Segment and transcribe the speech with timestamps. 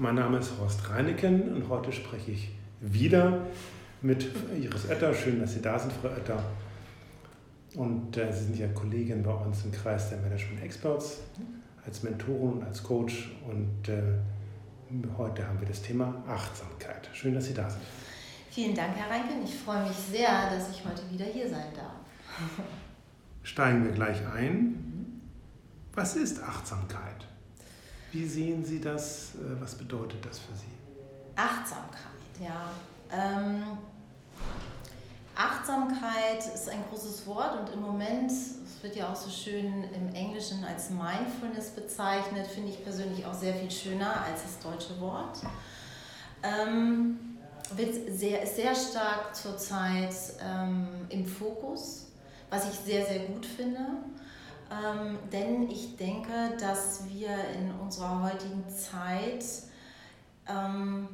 [0.00, 2.48] Mein Name ist Horst Reineken und heute spreche ich
[2.80, 3.44] wieder
[4.00, 5.12] mit Iris Oetter.
[5.12, 6.42] Schön, dass Sie da sind, Frau Oetter.
[7.74, 11.18] Und äh, Sie sind ja Kollegin bei uns im Kreis der Management Experts
[11.84, 13.30] als Mentorin und als Coach.
[13.46, 14.00] Und äh,
[15.18, 17.10] heute haben wir das Thema Achtsamkeit.
[17.12, 17.82] Schön, dass Sie da sind.
[18.50, 19.44] Vielen Dank, Herr Reinken.
[19.44, 21.92] Ich freue mich sehr, dass ich heute wieder hier sein darf.
[23.42, 25.20] Steigen wir gleich ein.
[25.92, 27.26] Was ist Achtsamkeit?
[28.12, 29.34] Wie sehen Sie das?
[29.34, 30.66] Äh, was bedeutet das für Sie?
[31.36, 32.00] Achtsamkeit,
[32.40, 32.70] ja.
[33.12, 33.62] Ähm,
[35.34, 40.14] Achtsamkeit ist ein großes Wort und im Moment, es wird ja auch so schön im
[40.14, 45.38] Englischen als Mindfulness bezeichnet, finde ich persönlich auch sehr viel schöner als das deutsche Wort.
[46.42, 47.38] Ähm,
[47.76, 50.14] wird sehr, sehr stark zurzeit
[50.44, 52.08] ähm, im Fokus,
[52.50, 53.80] was ich sehr, sehr gut finde.
[54.70, 59.44] Ähm, denn ich denke, dass wir in unserer heutigen Zeit
[60.48, 61.08] ähm,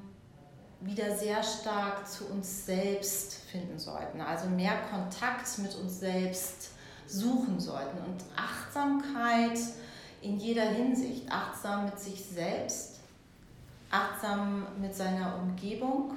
[0.81, 6.73] wieder sehr stark zu uns selbst finden sollten, also mehr Kontakt mit uns selbst
[7.07, 7.99] suchen sollten.
[7.99, 9.59] Und Achtsamkeit
[10.21, 13.01] in jeder Hinsicht, achtsam mit sich selbst,
[13.91, 16.13] achtsam mit seiner Umgebung,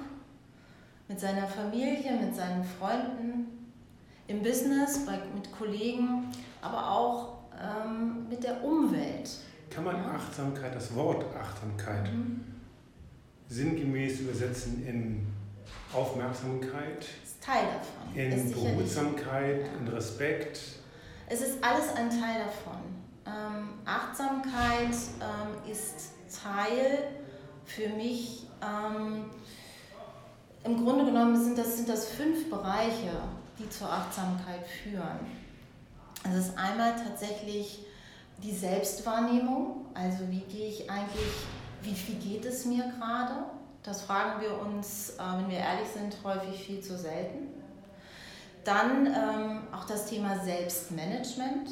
[1.08, 3.69] mit seiner Familie, mit seinen Freunden,
[4.30, 6.28] im Business, bei, mit Kollegen,
[6.62, 9.28] aber auch ähm, mit der Umwelt.
[9.68, 12.44] Kann man Achtsamkeit, das Wort Achtsamkeit, mhm.
[13.48, 15.26] sinngemäß übersetzen in
[15.92, 17.06] Aufmerksamkeit?
[17.24, 18.14] Ist Teil davon.
[18.14, 19.80] In Behutsamkeit, ja.
[19.80, 20.60] in Respekt?
[21.28, 22.80] Es ist alles ein Teil davon.
[23.26, 27.04] Ähm, Achtsamkeit ähm, ist Teil
[27.64, 28.46] für mich.
[28.62, 29.24] Ähm,
[30.64, 33.22] Im Grunde genommen sind das, sind das fünf Bereiche,
[33.60, 35.20] die zur Achtsamkeit führen.
[36.24, 37.84] Es ist einmal tatsächlich
[38.42, 41.32] die Selbstwahrnehmung, also wie gehe ich eigentlich,
[41.82, 43.44] wie, wie geht es mir gerade?
[43.82, 47.48] Das fragen wir uns, äh, wenn wir ehrlich sind, häufig viel zu selten.
[48.64, 51.70] Dann ähm, auch das Thema Selbstmanagement.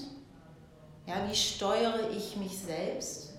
[1.06, 3.34] Ja, wie steuere ich mich selbst?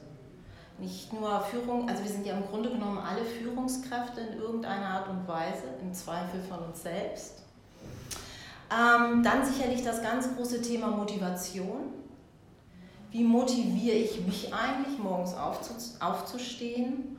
[0.77, 5.09] Nicht nur Führung, also wir sind ja im Grunde genommen alle Führungskräfte in irgendeiner Art
[5.09, 7.43] und Weise, im Zweifel von uns selbst.
[8.71, 11.93] Ähm, dann sicherlich das ganz große Thema Motivation.
[13.11, 15.33] Wie motiviere ich mich eigentlich, morgens
[15.99, 17.17] aufzustehen,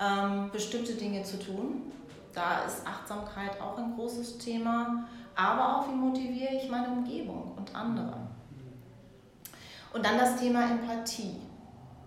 [0.00, 1.92] ähm, bestimmte Dinge zu tun?
[2.32, 5.06] Da ist Achtsamkeit auch ein großes Thema.
[5.34, 8.16] Aber auch, wie motiviere ich meine Umgebung und andere?
[9.92, 11.36] Und dann das Thema Empathie.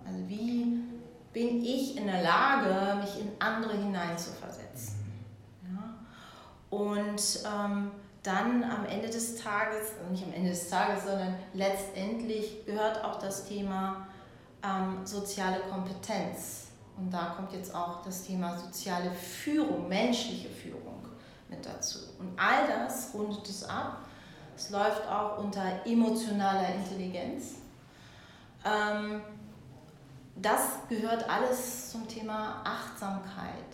[0.06, 0.84] Also wie
[1.32, 4.96] bin ich in der Lage, mich in andere hineinzuversetzen?
[5.64, 6.76] Ja?
[6.76, 7.92] Und ähm,
[8.24, 13.48] dann am Ende des Tages, nicht am Ende des Tages, sondern letztendlich gehört auch das
[13.48, 14.08] Thema
[14.64, 16.68] ähm, soziale Kompetenz.
[16.98, 21.06] Und da kommt jetzt auch das Thema soziale Führung, menschliche Führung
[21.48, 22.00] mit dazu.
[22.20, 24.00] Und all das rundet es ab.
[24.56, 27.56] Es läuft auch unter emotionaler Intelligenz.
[28.66, 29.22] Ähm,
[30.36, 33.69] das gehört alles zum Thema Achtsamkeit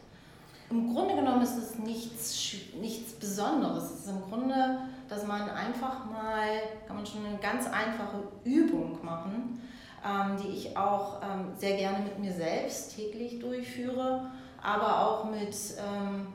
[0.70, 3.84] im Grunde genommen ist es nichts, nichts Besonderes.
[3.84, 6.48] Es ist im Grunde, dass man einfach mal,
[6.88, 9.62] kann man schon eine ganz einfache Übung machen,
[10.03, 14.31] ähm, die ich auch ähm, sehr gerne mit mir selbst täglich durchführe,
[14.62, 16.28] aber auch mit, ähm,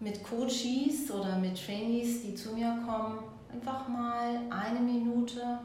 [0.00, 3.20] mit Coaches oder mit Trainees, die zu mir kommen,
[3.52, 5.58] einfach mal eine Minute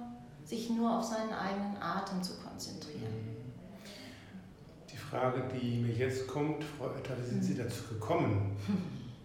[0.44, 3.26] sich nur auf seinen eigenen Atem zu konzentrieren.
[5.09, 7.59] Frage, die mir jetzt kommt, Frau Oetter, wie sind Sie mhm.
[7.59, 8.56] dazu gekommen,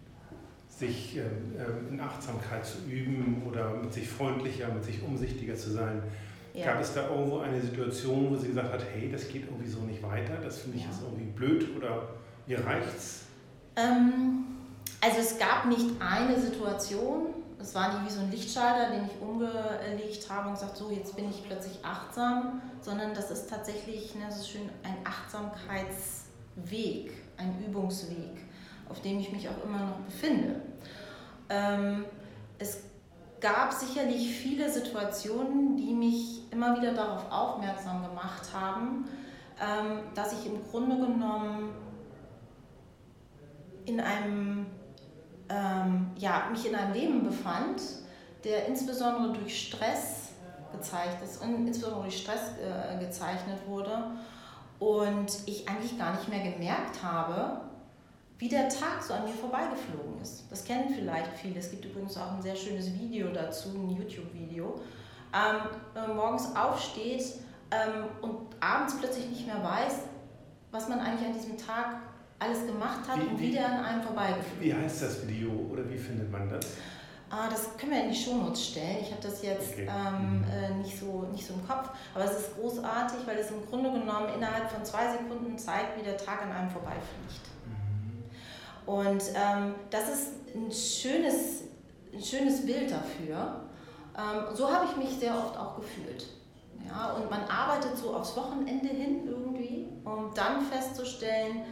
[0.68, 5.70] sich ähm, ähm, in Achtsamkeit zu üben oder mit sich freundlicher, mit sich umsichtiger zu
[5.70, 6.02] sein?
[6.54, 6.66] Ja.
[6.66, 9.80] Gab es da irgendwo eine Situation, wo sie gesagt hat, hey, das geht irgendwie so
[9.80, 10.90] nicht weiter, das finde ich ja.
[10.90, 12.08] jetzt irgendwie blöd oder
[12.46, 13.22] mir reicht's?
[13.76, 14.44] Ähm,
[15.00, 17.28] also es gab nicht eine Situation,
[17.62, 21.16] es war nicht wie so ein Lichtschalter, den ich umgelegt habe und gesagt, so jetzt
[21.16, 27.64] bin ich plötzlich achtsam, sondern das ist tatsächlich, ne, das ist schön ein Achtsamkeitsweg, ein
[27.64, 28.44] Übungsweg,
[28.88, 30.60] auf dem ich mich auch immer noch befinde.
[31.48, 32.04] Ähm,
[32.58, 32.80] es
[33.40, 39.06] gab sicherlich viele Situationen, die mich immer wieder darauf aufmerksam gemacht haben,
[39.60, 41.70] ähm, dass ich im Grunde genommen
[43.84, 44.66] in einem
[45.52, 47.82] ähm, ja, mich in einem Leben befand,
[48.44, 50.30] der insbesondere durch Stress
[50.72, 54.12] gezeichnet ist und insbesondere durch Stress äh, gezeichnet wurde
[54.78, 57.60] und ich eigentlich gar nicht mehr gemerkt habe,
[58.38, 60.50] wie der Tag so an mir vorbeigeflogen ist.
[60.50, 61.60] Das kennen vielleicht viele.
[61.60, 64.80] Es gibt übrigens auch ein sehr schönes Video dazu, ein YouTube-Video.
[65.32, 65.60] Ähm,
[65.94, 67.22] wenn man morgens aufsteht
[67.70, 70.00] ähm, und abends plötzlich nicht mehr weiß,
[70.72, 72.00] was man eigentlich an diesem Tag
[72.42, 74.60] alles gemacht hat Wie- und wie- wieder an einem vorbeigeführt.
[74.60, 76.64] Wie heißt das Video oder wie findet man das?
[77.30, 78.98] Ah, das können wir in die Shownotes stellen.
[79.00, 79.88] Ich habe das jetzt Okay.
[79.90, 80.44] ähm, Mhm.
[80.52, 83.90] äh, nicht, so, nicht so im Kopf, aber es ist großartig, weil es im Grunde
[83.90, 87.48] genommen innerhalb von zwei Sekunden zeigt, wie der Tag an einem vorbeifliegt.
[88.84, 91.62] Und ähm, das ist ein schönes,
[92.12, 93.60] ein schönes Bild dafür.
[94.18, 96.26] Ähm, so habe ich mich sehr oft auch gefühlt.
[96.86, 101.62] Ja, und man arbeitet so aufs Wochenende hin irgendwie, um dann festzustellen,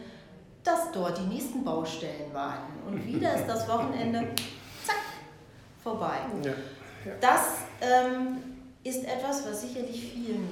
[0.63, 2.71] dass dort die nächsten Baustellen warten.
[2.87, 4.19] Und wieder ist das Wochenende,
[4.85, 4.95] zack,
[5.83, 6.17] vorbei.
[6.43, 6.51] Ja.
[7.19, 7.41] Das
[7.81, 8.37] ähm,
[8.83, 10.47] ist etwas, was sicherlich vielen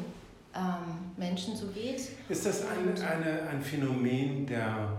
[0.56, 2.02] ähm, Menschen so geht.
[2.28, 4.98] Ist das ein, eine, ein Phänomen der.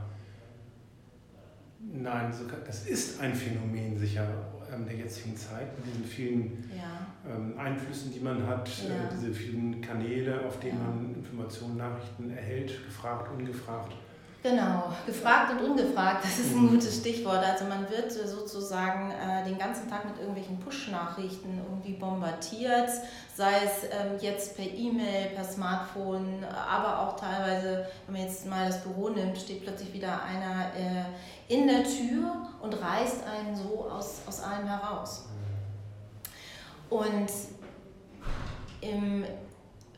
[1.93, 4.29] Nein, sogar, das ist ein Phänomen sicher
[4.73, 8.95] ähm, der jetzigen Zeit, mit diesen vielen Ja, ähm, Einflüssen, die man hat, Ja.
[8.95, 10.85] äh, diese vielen Kanäle, auf denen Ja.
[10.85, 13.95] man Informationen, Nachrichten erhält, gefragt, ungefragt.
[14.43, 14.93] Genau.
[15.07, 16.71] Gefragt und ungefragt, das ist ein Mhm.
[16.71, 17.45] gutes Stichwort.
[17.45, 22.91] Also man wird sozusagen äh, den ganzen Tag mit irgendwelchen Push-Nachrichten irgendwie bombardiert,
[23.35, 28.67] sei es ähm, jetzt per E-Mail, per Smartphone, aber auch teilweise, wenn man jetzt mal
[28.67, 31.05] das Büro nimmt, steht plötzlich wieder einer äh,
[31.55, 35.27] in der Tür und reißt einen so aus, aus allem heraus.
[36.89, 37.29] Und
[38.81, 39.25] im,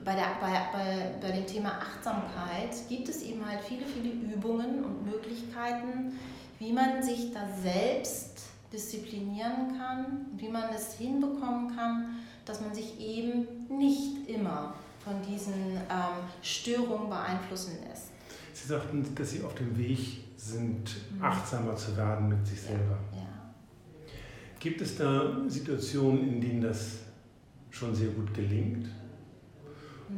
[0.04, 4.84] bei, der, bei, bei, bei dem Thema Achtsamkeit gibt es eben halt viele, viele Übungen
[4.84, 6.18] und Möglichkeiten,
[6.58, 12.98] wie man sich da selbst disziplinieren kann, wie man es hinbekommen kann, dass man sich
[13.00, 18.08] eben nicht immer von diesen ähm, Störungen beeinflussen lässt.
[18.52, 21.22] Sie sagten, dass Sie auf dem Weg sind, Mhm.
[21.24, 22.98] achtsamer zu werden mit sich selber.
[23.12, 23.28] Ja.
[24.58, 26.98] Gibt es da Situationen, in denen das
[27.70, 28.86] schon sehr gut gelingt?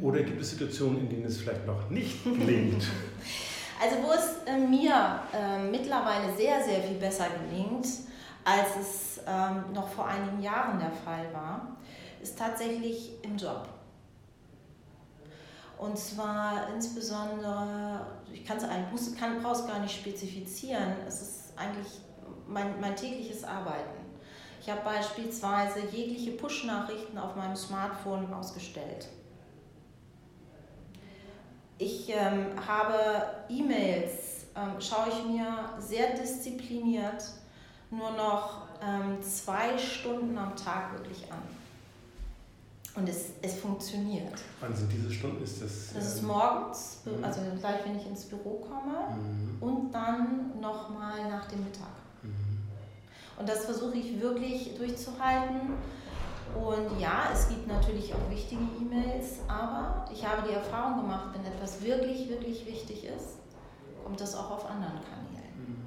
[0.01, 2.83] Oder gibt es Situationen, in denen es vielleicht noch nicht gelingt?
[3.77, 7.85] Also wo es äh, mir äh, mittlerweile sehr, sehr viel besser gelingt,
[8.45, 11.75] als es ähm, noch vor einigen Jahren der Fall war,
[12.21, 13.67] ist tatsächlich im Job.
[15.77, 21.53] Und zwar insbesondere, ich kann's eigentlich, muss, kann, brauche es gar nicht spezifizieren, es ist
[21.57, 21.99] eigentlich
[22.47, 24.05] mein, mein tägliches Arbeiten.
[24.61, 29.09] Ich habe beispielsweise jegliche Push-Nachrichten auf meinem Smartphone ausgestellt.
[31.77, 32.93] Ich ähm, habe
[33.49, 37.23] E-Mails, ähm, schaue ich mir sehr diszipliniert
[37.91, 41.39] nur noch ähm, zwei Stunden am Tag wirklich an.
[42.95, 44.33] Und es, es funktioniert.
[44.61, 45.43] Wann sind diese Stunden?
[45.43, 47.23] Ist das, Das ist ähm, morgens, Mhm.
[47.23, 51.87] also gleich wenn ich ins Büro komme mhm, und dann nochmal nach dem Mittag.
[52.23, 52.31] mhm.
[53.37, 55.73] Und das versuche ich wirklich durchzuhalten.
[56.55, 61.45] Und ja, es gibt natürlich auch wichtige E-Mails, aber ich habe die Erfahrung gemacht, wenn
[61.45, 63.37] etwas wirklich, wirklich wichtig ist,
[64.03, 65.85] kommt das auch auf anderen Kanälen.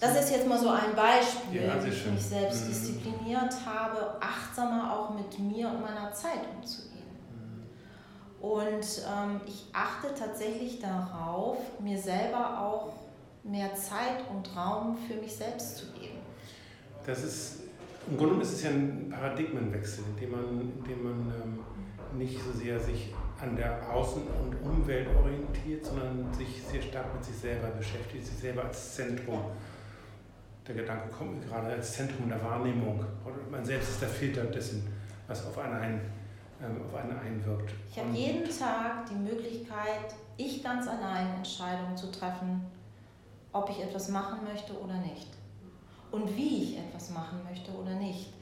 [0.00, 2.68] Das ist jetzt mal so ein Beispiel, Ja, wie ich mich selbst Mhm.
[2.68, 6.92] diszipliniert habe, achtsamer auch mit mir und meiner Zeit umzugehen.
[8.40, 12.92] Und ähm, ich achte tatsächlich darauf, mir selber auch
[13.42, 16.18] mehr Zeit und Raum für mich selbst zu geben.
[17.06, 17.60] Das ist,
[18.06, 22.78] im Grunde ist es ja ein Paradigmenwechsel, indem man, indem man ähm, nicht so sehr
[22.78, 28.26] sich an der Außen- und Umwelt orientiert, sondern sich sehr stark mit sich selber beschäftigt,
[28.26, 29.40] sich selber als Zentrum.
[30.66, 33.04] Der Gedanke kommt mir gerade als Zentrum der Wahrnehmung.
[33.50, 34.86] Man selbst ist der Filter dessen,
[35.26, 36.00] was auf einen, ein,
[36.62, 37.74] ähm, auf einen einwirkt.
[37.90, 42.64] Ich habe jeden Tag die Möglichkeit, ich ganz allein Entscheidungen zu treffen,
[43.52, 45.28] ob ich etwas machen möchte oder nicht.
[46.14, 48.32] Und wie ich etwas machen möchte oder nicht.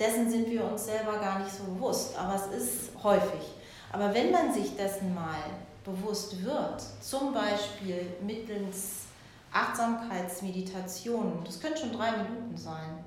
[0.00, 3.52] Dessen sind wir uns selber gar nicht so bewusst, aber es ist häufig.
[3.92, 5.42] Aber wenn man sich dessen mal
[5.84, 9.08] bewusst wird, zum Beispiel mittels
[9.52, 13.04] Achtsamkeitsmeditationen, das können schon drei Minuten sein,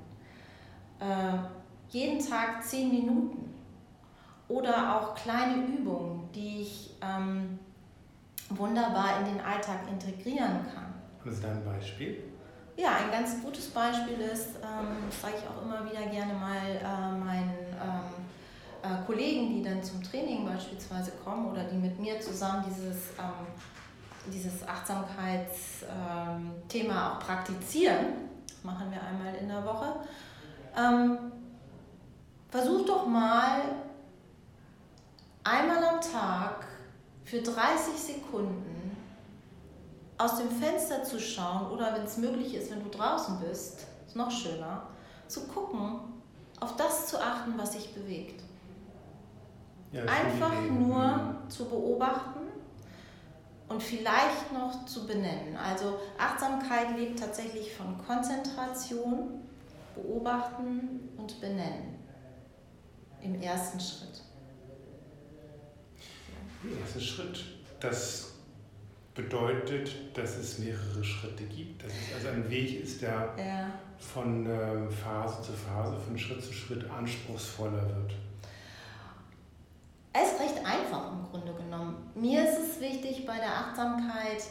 [1.00, 1.40] äh,
[1.90, 3.56] jeden Tag zehn Minuten
[4.48, 7.58] oder auch kleine Übungen, die ich ähm,
[8.50, 10.94] wunderbar in den Alltag integrieren kann.
[11.22, 12.31] Haben Sie da ein Beispiel?
[12.82, 16.66] Ja, ein ganz gutes Beispiel ist, ähm, das sage ich auch immer wieder gerne mal
[16.66, 18.26] äh, meinen ähm,
[18.82, 23.46] äh, Kollegen, die dann zum Training beispielsweise kommen oder die mit mir zusammen dieses, ähm,
[24.34, 28.16] dieses Achtsamkeitsthema auch praktizieren.
[28.48, 29.98] Das machen wir einmal in der Woche.
[32.50, 33.62] Versuch doch mal
[35.44, 36.66] einmal am Tag
[37.26, 38.71] für 30 Sekunden
[40.24, 44.16] aus dem Fenster zu schauen oder wenn es möglich ist, wenn du draußen bist, ist
[44.16, 44.84] noch schöner,
[45.28, 46.00] zu gucken,
[46.60, 48.44] auf das zu achten, was sich bewegt.
[49.92, 51.50] Ja, Einfach nur Mhm.
[51.50, 52.40] zu beobachten
[53.68, 55.58] und vielleicht noch zu benennen.
[55.58, 59.42] Also Achtsamkeit lebt tatsächlich von Konzentration,
[59.96, 61.96] beobachten und benennen
[63.22, 64.22] im ersten Schritt.
[66.64, 67.44] Der erste Schritt,
[67.80, 68.31] das
[69.14, 71.84] bedeutet, dass es mehrere Schritte gibt.
[71.84, 73.72] Dass es also ein Weg ist, der ja.
[73.98, 78.14] von äh, Phase zu Phase, von Schritt zu Schritt anspruchsvoller wird.
[80.14, 82.12] Es ist recht einfach im Grunde genommen.
[82.16, 84.44] Mir ist es wichtig bei der Achtsamkeit,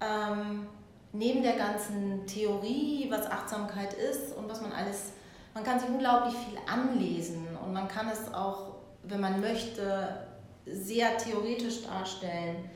[0.00, 0.66] ähm,
[1.12, 5.12] neben der ganzen Theorie, was Achtsamkeit ist und was man alles,
[5.54, 10.26] man kann sich unglaublich viel anlesen und man kann es auch, wenn man möchte,
[10.64, 12.70] sehr theoretisch darstellen.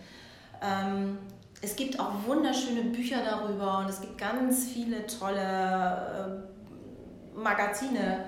[0.63, 1.19] Ähm,
[1.63, 6.45] es gibt auch wunderschöne Bücher darüber und es gibt ganz viele tolle
[7.35, 8.27] äh, Magazine,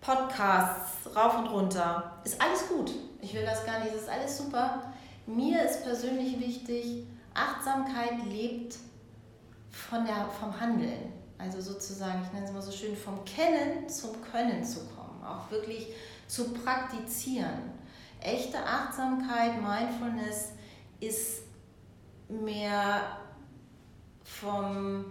[0.00, 2.18] Podcasts, rauf und runter.
[2.24, 2.92] Ist alles gut.
[3.20, 4.92] Ich will das gar nicht, es ist alles super.
[5.26, 8.76] Mir ist persönlich wichtig, Achtsamkeit lebt
[9.70, 11.12] von der, vom Handeln.
[11.38, 15.22] Also sozusagen, ich nenne es mal so schön, vom Kennen zum Können zu kommen.
[15.24, 15.88] Auch wirklich
[16.26, 17.72] zu praktizieren.
[18.20, 20.52] Echte Achtsamkeit, Mindfulness
[21.00, 21.42] ist
[22.28, 23.18] mehr
[24.22, 25.04] vom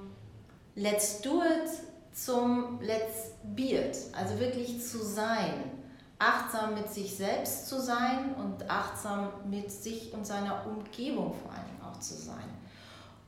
[0.75, 1.69] Let's do it
[2.13, 3.97] zum Let's be it.
[4.13, 5.71] Also wirklich zu sein.
[6.17, 11.81] Achtsam mit sich selbst zu sein und achtsam mit sich und seiner Umgebung vor Dingen
[11.81, 12.43] auch zu sein.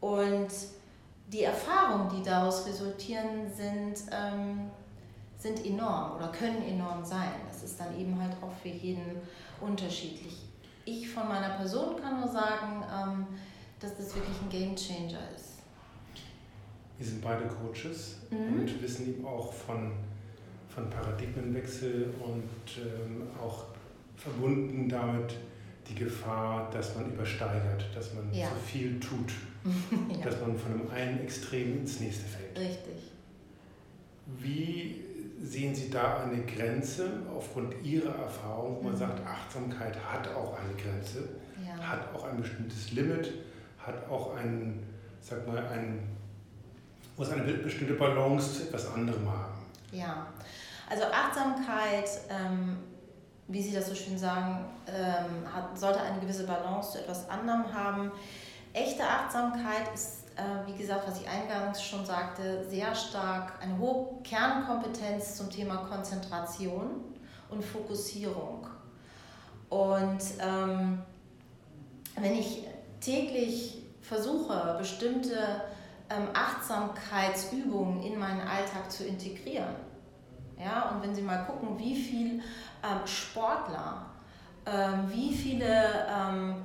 [0.02, 0.50] Und
[1.28, 4.70] die Erfahrungen, die daraus resultieren, sind, ähm,
[5.38, 7.32] sind enorm oder können enorm sein.
[7.48, 9.22] Das ist dann eben halt auch für jeden
[9.62, 10.51] unterschiedlich.
[10.92, 13.26] Ich von meiner Person kann nur sagen, ähm,
[13.80, 15.60] dass das wirklich ein Game Changer ist.
[16.98, 18.60] Wir sind beide Coaches mhm.
[18.60, 19.94] und wissen eben auch von,
[20.68, 23.66] von Paradigmenwechsel und ähm, auch
[24.18, 25.36] verbunden damit
[25.88, 28.50] die Gefahr, dass man übersteigert, dass man ja.
[28.50, 29.32] zu viel tut,
[30.10, 30.26] ja.
[30.26, 32.60] dass man von einem einen Extrem ins nächste fällt.
[32.60, 33.14] Richtig.
[34.40, 35.06] Wie
[35.42, 38.98] sehen Sie da eine Grenze aufgrund Ihrer Erfahrung, wo man mhm.
[38.98, 41.30] sagt, Achtsamkeit hat auch eine Grenze,
[41.66, 41.84] ja.
[41.84, 43.34] hat auch ein bestimmtes Limit,
[43.80, 44.84] hat auch ein,
[45.20, 46.00] sag mal, ein,
[47.18, 49.54] muss eine bestimmte Balance zu etwas anderem haben?
[49.92, 50.28] Ja,
[50.90, 52.78] also Achtsamkeit, ähm,
[53.48, 57.74] wie Sie das so schön sagen, ähm, hat, sollte eine gewisse Balance zu etwas anderem
[57.74, 58.12] haben.
[58.74, 64.22] Echte Achtsamkeit ist äh, wie gesagt, was ich eingangs schon sagte, sehr stark eine hohe
[64.24, 67.04] Kernkompetenz zum Thema Konzentration
[67.50, 68.66] und Fokussierung.
[69.70, 71.02] Und ähm,
[72.20, 72.66] wenn ich
[73.00, 75.38] täglich versuche, bestimmte
[76.10, 79.76] ähm, Achtsamkeitsübungen in meinen Alltag zu integrieren,
[80.58, 82.36] ja, und wenn Sie mal gucken, wie viele
[82.84, 84.06] ähm, Sportler,
[84.66, 86.58] ähm, wie viele ähm,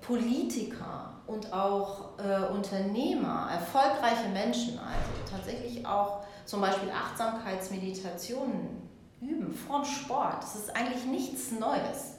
[0.00, 8.88] Politiker, und auch äh, Unternehmer, erfolgreiche Menschen, also tatsächlich auch zum Beispiel Achtsamkeitsmeditationen
[9.20, 12.18] üben vorm Sport, das ist eigentlich nichts Neues,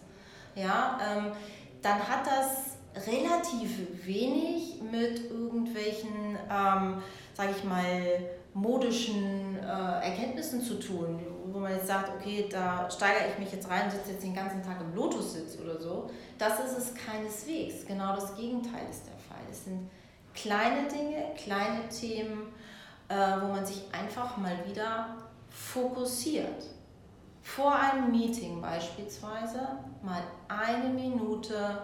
[0.56, 1.32] ja, ähm,
[1.82, 7.02] dann hat das relativ wenig mit irgendwelchen, ähm,
[7.34, 7.92] sage ich mal,
[8.54, 11.20] modischen äh, Erkenntnissen zu tun,
[11.58, 14.36] wo man jetzt sagt, okay, da steigere ich mich jetzt rein und sitze jetzt den
[14.36, 16.08] ganzen Tag im Lotussitz oder so.
[16.38, 17.84] Das ist es keineswegs.
[17.88, 19.44] Genau das Gegenteil ist der Fall.
[19.50, 19.90] Es sind
[20.36, 22.54] kleine Dinge, kleine Themen,
[23.10, 25.16] äh, wo man sich einfach mal wieder
[25.50, 26.64] fokussiert.
[27.42, 29.68] Vor einem Meeting beispielsweise
[30.04, 31.82] mal eine Minute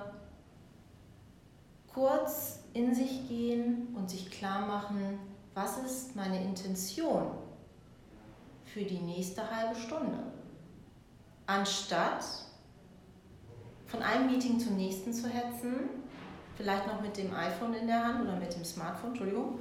[1.91, 5.17] kurz in sich gehen und sich klar machen,
[5.55, 7.31] was ist meine Intention
[8.73, 10.17] für die nächste halbe Stunde.
[11.45, 12.25] Anstatt
[13.85, 15.89] von einem Meeting zum nächsten zu hetzen,
[16.57, 19.59] vielleicht noch mit dem iPhone in der Hand oder mit dem Smartphone, Entschuldigung,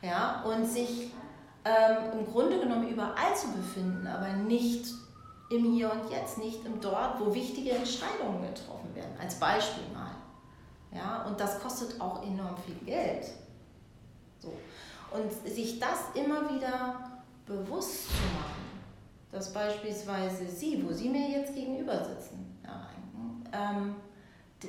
[0.00, 1.12] ja, und sich
[1.64, 4.86] ähm, im Grunde genommen überall zu befinden, aber nicht
[5.50, 10.12] im Hier und Jetzt, nicht im Dort, wo wichtige Entscheidungen getroffen werden, als Beispiel mal.
[10.90, 13.26] Ja, und das kostet auch enorm viel Geld.
[14.38, 14.52] So.
[15.10, 17.13] Und sich das immer wieder
[17.46, 18.64] bewusst zu machen,
[19.32, 22.88] dass beispielsweise Sie, wo Sie mir jetzt gegenüber sitzen, ja,
[23.52, 23.96] ähm,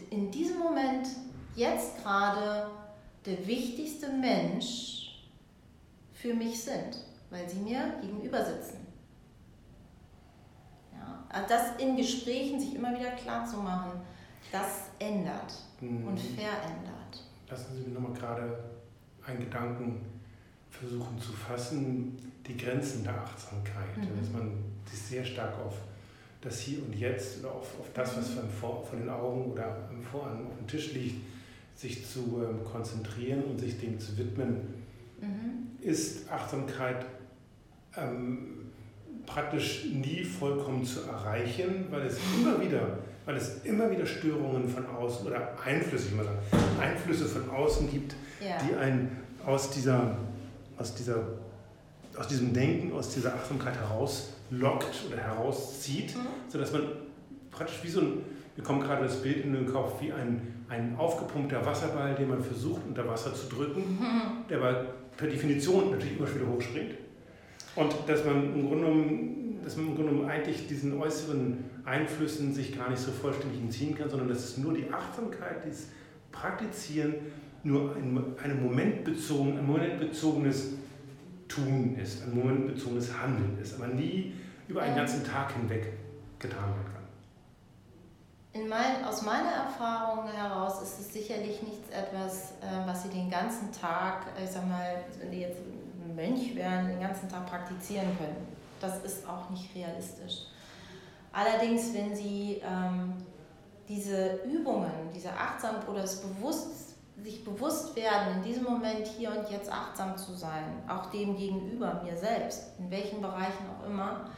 [0.10, 1.08] in diesem Moment
[1.56, 2.68] jetzt gerade
[3.26, 5.26] der wichtigste Mensch
[6.14, 6.98] für mich sind,
[7.30, 8.86] weil Sie mir gegenüber sitzen.
[10.94, 14.02] Ja, also das in Gesprächen sich immer wieder klar zu machen,
[14.52, 16.08] das ändert mhm.
[16.08, 17.24] und verändert.
[17.50, 18.64] Lassen Sie mich nochmal gerade
[19.26, 20.15] einen Gedanken
[20.80, 22.18] versuchen zu fassen,
[22.48, 24.20] die Grenzen der Achtsamkeit, mhm.
[24.20, 24.52] dass man
[24.90, 25.74] sich sehr stark auf
[26.42, 29.90] das Hier und Jetzt oder auf, auf das, was von, vor, von den Augen oder
[30.12, 31.26] vor, auf dem Tisch liegt,
[31.76, 34.74] sich zu ähm, konzentrieren und sich dem zu widmen,
[35.20, 35.82] mhm.
[35.82, 37.06] ist Achtsamkeit
[37.98, 38.72] ähm,
[39.26, 44.86] praktisch nie vollkommen zu erreichen, weil es immer wieder, weil es immer wieder Störungen von
[44.86, 46.40] außen oder Einflüsse, ich mal sagen,
[46.80, 48.58] Einflüsse von außen gibt, ja.
[48.60, 49.12] die einen
[49.46, 50.18] aus dieser,
[50.78, 51.24] aus dieser,
[52.18, 56.28] aus diesem Denken, aus dieser Achtsamkeit herauslockt oder herauszieht, mhm.
[56.50, 56.84] sodass man
[57.52, 58.22] praktisch wie so ein,
[58.56, 62.42] mir kommt gerade das Bild in den Kopf, wie ein, ein aufgepumpter Wasserball, den man
[62.42, 64.48] versucht unter Wasser zu drücken, mhm.
[64.50, 64.86] der aber
[65.18, 66.96] per Definition natürlich immer wieder hochspringt.
[67.76, 72.54] Und dass man im Grunde genommen, dass man im Grunde genommen eigentlich diesen äußeren Einflüssen
[72.54, 75.90] sich gar nicht so vollständig entziehen kann, sondern dass es nur die Achtsamkeit, dieses
[76.32, 77.16] Praktizieren,
[77.66, 80.74] nur ein, ein, momentbezogen, ein momentbezogenes
[81.48, 84.34] Tun ist, ein momentbezogenes Handeln ist, aber nie
[84.68, 85.94] über einen ganzen Tag hinweg
[86.40, 88.62] getan werden kann.
[88.62, 93.30] In mein, aus meiner Erfahrung heraus ist es sicherlich nichts etwas, äh, was Sie den
[93.30, 95.60] ganzen Tag, ich sag mal, wenn Sie jetzt
[96.16, 98.48] Mönch wären, den ganzen Tag praktizieren können.
[98.80, 100.46] Das ist auch nicht realistisch.
[101.34, 103.14] Allerdings, wenn Sie ähm,
[103.90, 109.50] diese Übungen, diese Achtsam oder das Bewusst, sich bewusst werden, in diesem Moment hier und
[109.50, 114.30] jetzt achtsam zu sein, auch dem gegenüber, mir selbst, in welchen Bereichen auch immer,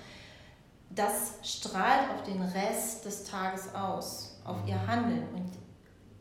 [0.90, 5.28] das strahlt auf den Rest des Tages aus, auf Ihr Handeln.
[5.34, 5.52] Und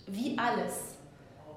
[0.06, 0.96] wie alles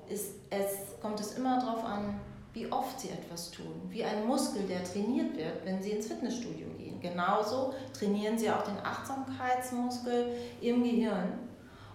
[0.08, 2.20] ist es, kommt es immer darauf an,
[2.54, 6.68] wie oft sie etwas tun, wie ein Muskel, der trainiert wird, wenn sie ins Fitnessstudio
[6.78, 7.00] gehen.
[7.00, 11.34] Genauso trainieren sie auch den Achtsamkeitsmuskel im Gehirn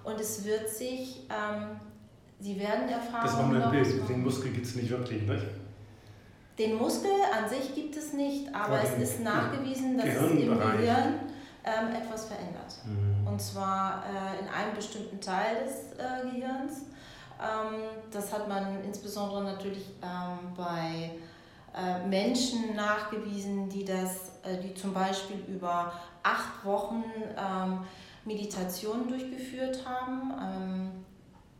[0.05, 1.81] und es wird sich, ähm,
[2.45, 5.45] sie werden Erfahrungen Das war nur ein Bild, den Muskel gibt es nicht wirklich, nicht?
[6.59, 11.15] Den Muskel an sich gibt es nicht, aber es ist nachgewiesen, dass es im Gehirn
[11.65, 12.77] ähm, etwas verändert.
[12.85, 13.27] Mhm.
[13.27, 16.83] Und zwar äh, in einem bestimmten Teil des äh, Gehirns.
[17.41, 17.81] Ähm,
[18.13, 21.11] das hat man insbesondere natürlich ähm, bei
[21.75, 27.03] äh, Menschen nachgewiesen, die das, äh, die zum Beispiel über acht Wochen
[27.37, 27.81] ähm,
[28.25, 31.05] Meditation durchgeführt haben.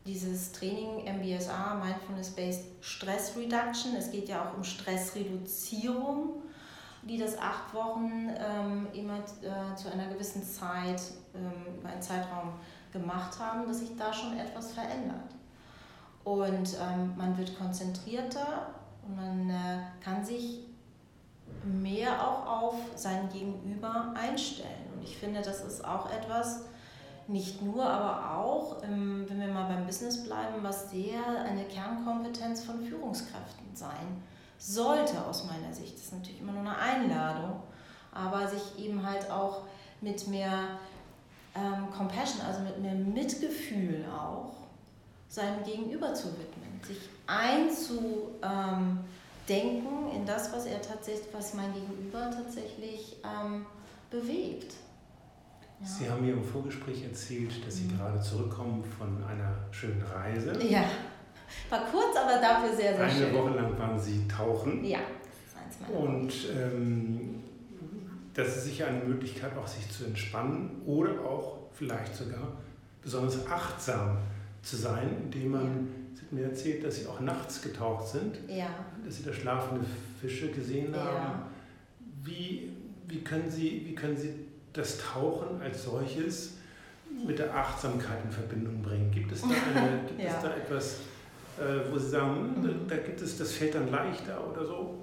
[0.07, 6.43] Dieses Training MBSA, Mindfulness-Based Stress Reduction, es geht ja auch um Stressreduzierung,
[7.03, 8.29] die das acht Wochen
[8.93, 11.01] immer äh, zu einer gewissen Zeit,
[11.33, 12.53] über einen Zeitraum
[12.93, 15.35] gemacht haben, dass sich da schon etwas verändert.
[16.25, 18.75] Und ähm, man wird konzentrierter
[19.07, 20.61] und man äh, kann sich
[21.63, 24.91] mehr auch auf sein Gegenüber einstellen.
[24.95, 26.63] Und ich finde, das ist auch etwas,
[27.29, 32.65] nicht nur, aber auch, ähm, wenn wir mal beim Business bleiben, was sehr eine Kernkompetenz
[32.65, 34.23] von Führungskräften sein
[34.59, 35.95] sollte aus meiner Sicht.
[35.95, 37.63] Das ist natürlich immer nur eine Einladung,
[38.13, 39.63] aber sich eben halt auch
[40.01, 40.79] mit mehr
[41.55, 44.53] ähm, Compassion, also mit mehr Mitgefühl auch
[45.29, 49.03] seinem Gegenüber zu widmen, sich einzudenken
[50.15, 53.67] in das, was er tatsächlich, was mein Gegenüber tatsächlich ähm,
[54.11, 54.75] bewegt.
[55.81, 55.87] Ja.
[55.87, 57.99] Sie haben mir im Vorgespräch erzählt, dass Sie mhm.
[57.99, 60.53] gerade zurückkommen von einer schönen Reise.
[60.63, 60.85] Ja,
[61.71, 63.27] war kurz, aber dafür sehr, sehr eine schön.
[63.27, 64.85] Eine Woche lang waren Sie tauchen.
[64.85, 67.43] Ja, das ist eins meiner Und ähm,
[68.35, 72.57] das ist sicher eine Möglichkeit, auch sich zu entspannen oder auch vielleicht sogar
[73.03, 74.19] besonders achtsam
[74.63, 76.15] zu sein, indem man, ja.
[76.15, 78.69] sie hat mir erzählt, dass sie auch nachts getaucht sind, ja.
[79.05, 79.85] dass sie da schlafende
[80.21, 81.17] Fische gesehen haben.
[81.17, 81.47] Ja.
[82.23, 82.73] Wie,
[83.07, 84.44] wie, können sie, wie können Sie
[84.75, 86.55] das Tauchen als solches
[87.27, 89.11] mit der Achtsamkeit in Verbindung bringen?
[89.11, 90.97] Gibt es da, eine, gibt es da etwas,
[91.59, 92.89] äh, wo Sie sagen, mhm.
[92.89, 94.99] da gibt es, das fällt dann leichter oder so?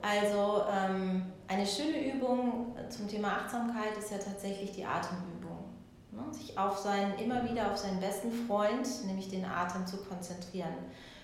[0.00, 5.64] Also ähm, eine schöne Übung zum Thema Achtsamkeit ist ja tatsächlich die Atemübung.
[6.10, 6.22] Ne?
[6.32, 10.74] Sich auf seinen, immer wieder auf seinen besten Freund, nämlich den Atem, zu konzentrieren,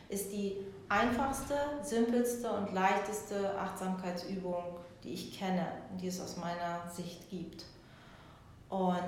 [0.09, 6.89] ist die einfachste, simpelste und leichteste Achtsamkeitsübung, die ich kenne und die es aus meiner
[6.91, 7.65] Sicht gibt.
[8.69, 8.99] Und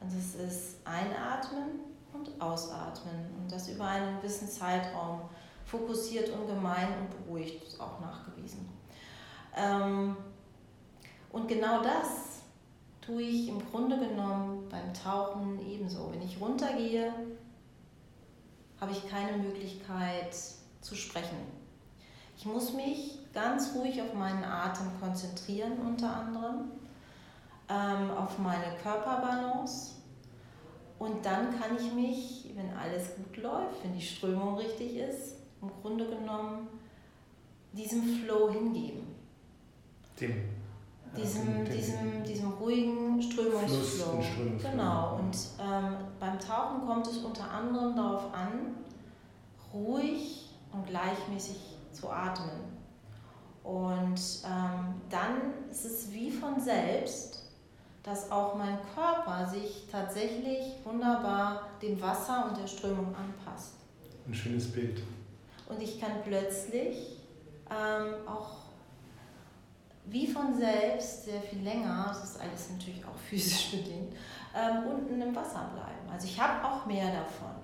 [0.00, 1.80] das ist Einatmen
[2.12, 5.22] und Ausatmen und das über einen gewissen Zeitraum
[5.64, 8.68] fokussiert und gemein und beruhigt, ist auch nachgewiesen.
[9.56, 10.16] Ähm,
[11.32, 12.42] und genau das
[13.00, 16.12] tue ich im Grunde genommen beim Tauchen ebenso.
[16.12, 17.12] Wenn ich runtergehe,
[18.80, 20.36] habe ich keine Möglichkeit
[20.84, 21.38] zu sprechen.
[22.36, 26.72] Ich muss mich ganz ruhig auf meinen Atem konzentrieren, unter anderem,
[27.68, 29.92] ähm, auf meine Körperbalance.
[30.98, 35.70] Und dann kann ich mich, wenn alles gut läuft, wenn die Strömung richtig ist, im
[35.80, 36.68] Grunde genommen
[37.72, 39.14] diesem Flow hingeben.
[40.20, 40.34] Dem
[41.16, 44.20] diesem, diesem, diesem ruhigen Strömungsflow.
[44.22, 44.70] Strömungsflow.
[44.70, 45.18] Genau.
[45.18, 48.74] Und ähm, beim Tauchen kommt es unter anderem darauf an,
[49.72, 50.43] ruhig
[50.74, 51.56] und gleichmäßig
[51.92, 52.74] zu atmen.
[53.62, 57.44] Und ähm, dann ist es wie von selbst,
[58.02, 63.76] dass auch mein Körper sich tatsächlich wunderbar dem Wasser und der Strömung anpasst.
[64.26, 65.02] Ein schönes Bild.
[65.66, 67.18] Und ich kann plötzlich
[67.70, 68.64] ähm, auch
[70.06, 74.14] wie von selbst sehr viel länger, das ist alles natürlich auch physisch bedingt,
[74.54, 76.12] ähm, unten im Wasser bleiben.
[76.12, 77.63] Also ich habe auch mehr davon.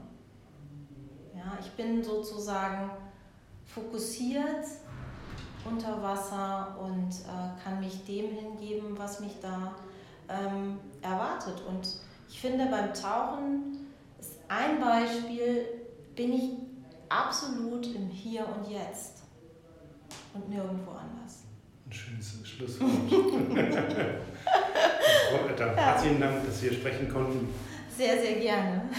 [1.40, 2.90] Ja, ich bin sozusagen
[3.64, 4.66] fokussiert
[5.64, 9.74] unter Wasser und äh, kann mich dem hingeben, was mich da
[10.28, 11.62] ähm, erwartet.
[11.66, 11.88] Und
[12.28, 13.86] ich finde, beim Tauchen
[14.18, 15.64] ist ein Beispiel,
[16.14, 16.50] bin ich
[17.08, 19.22] absolut im Hier und Jetzt
[20.34, 21.44] und nirgendwo anders.
[21.86, 22.90] Ein schönes Schlusswort.
[25.76, 27.48] Herzlichen Dank, dass wir sprechen konnten.
[27.96, 28.90] Sehr, sehr gerne.